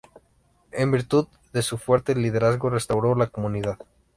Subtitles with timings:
[0.71, 3.77] En virtud de su fuerte liderazgo restauró la comunidad.